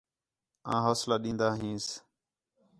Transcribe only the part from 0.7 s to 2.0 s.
آں حوصلہ ݙین٘دا ہینس